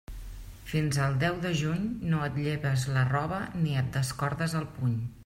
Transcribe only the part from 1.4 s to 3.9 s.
de juny no et lleves la roba ni